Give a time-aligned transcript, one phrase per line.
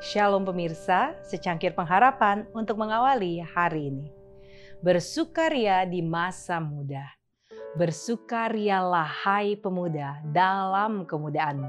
[0.00, 4.08] Shalom pemirsa, secangkir pengharapan untuk mengawali hari ini.
[4.80, 7.04] Bersukaria di masa muda.
[7.76, 11.68] Bersukarialah hai pemuda dalam kemudaanmu.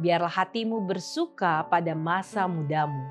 [0.00, 3.04] Biarlah hatimu bersuka pada masa mudamu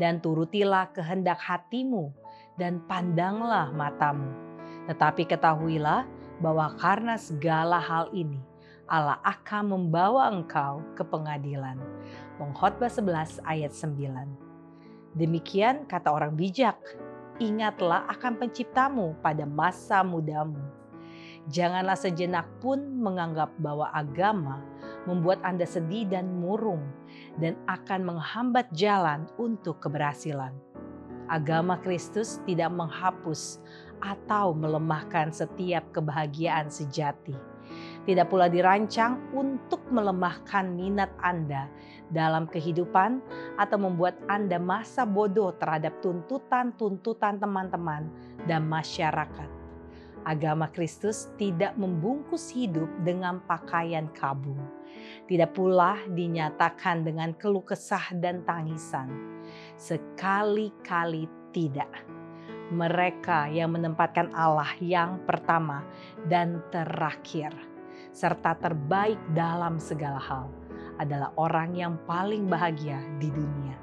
[0.00, 2.08] dan turutilah kehendak hatimu
[2.56, 4.32] dan pandanglah matamu.
[4.88, 6.08] Tetapi ketahuilah
[6.40, 8.40] bahwa karena segala hal ini
[8.88, 11.76] Allah akan membawa engkau ke pengadilan.
[12.40, 15.12] Pengkhotbah 11 ayat 9.
[15.12, 16.80] Demikian kata orang bijak,
[17.36, 20.56] ingatlah akan penciptamu pada masa mudamu.
[21.52, 24.64] Janganlah sejenak pun menganggap bahwa agama
[25.04, 26.88] membuat Anda sedih dan murung
[27.36, 30.56] dan akan menghambat jalan untuk keberhasilan.
[31.28, 33.60] Agama Kristus tidak menghapus
[34.00, 37.57] atau melemahkan setiap kebahagiaan sejati
[38.08, 41.68] tidak pula dirancang untuk melemahkan minat Anda
[42.08, 43.20] dalam kehidupan
[43.60, 48.08] atau membuat Anda masa bodoh terhadap tuntutan-tuntutan teman-teman
[48.48, 49.52] dan masyarakat.
[50.24, 54.60] Agama Kristus tidak membungkus hidup dengan pakaian kabung.
[55.28, 59.12] Tidak pula dinyatakan dengan keluh kesah dan tangisan.
[59.76, 61.92] Sekali-kali tidak.
[62.72, 65.84] Mereka yang menempatkan Allah yang pertama
[66.28, 67.52] dan terakhir
[68.18, 70.50] serta terbaik dalam segala hal
[70.98, 73.78] adalah orang yang paling bahagia di dunia.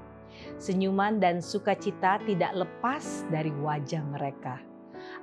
[0.59, 4.59] Senyuman dan sukacita tidak lepas dari wajah mereka.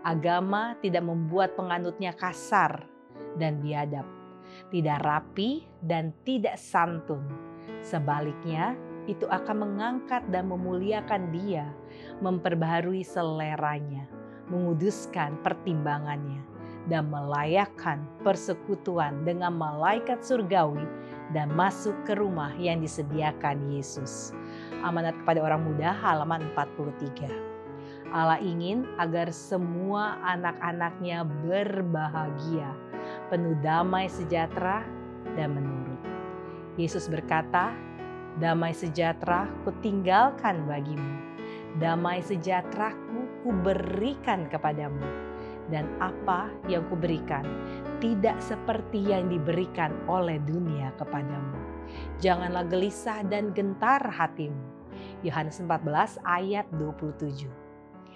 [0.00, 2.88] Agama tidak membuat penganutnya kasar
[3.36, 4.08] dan biadab,
[4.72, 7.20] tidak rapi dan tidak santun.
[7.84, 8.72] Sebaliknya,
[9.04, 11.68] itu akan mengangkat dan memuliakan dia,
[12.24, 14.06] memperbaharui seleranya,
[14.46, 16.51] menguduskan pertimbangannya,
[16.90, 20.82] dan melayakkan persekutuan dengan malaikat surgawi
[21.30, 24.34] dan masuk ke rumah yang disediakan Yesus.
[24.82, 27.30] Amanat kepada orang muda halaman 43.
[28.12, 32.74] Allah ingin agar semua anak-anaknya berbahagia,
[33.32, 34.84] penuh damai sejahtera
[35.38, 36.02] dan menurut.
[36.76, 37.72] Yesus berkata,
[38.36, 41.14] damai sejahtera kutinggalkan bagimu,
[41.80, 42.92] damai sejahtera
[43.40, 45.31] ku berikan kepadamu
[45.72, 47.42] dan apa yang kuberikan
[47.98, 51.56] tidak seperti yang diberikan oleh dunia kepadamu.
[52.20, 54.60] Janganlah gelisah dan gentar hatimu.
[55.24, 57.48] Yohanes 14 ayat 27.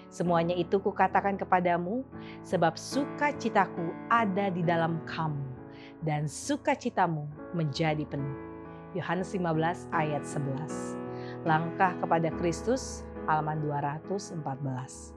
[0.07, 2.03] Semuanya itu kukatakan kepadamu
[2.45, 5.43] sebab sukacitaku ada di dalam kamu
[6.03, 8.39] dan sukacitamu menjadi penuh.
[8.95, 11.43] Yohanes 15 ayat 11.
[11.43, 15.16] Langkah kepada Kristus halaman 214.